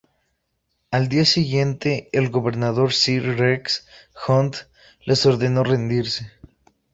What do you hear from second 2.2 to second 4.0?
gobernador Sir Rex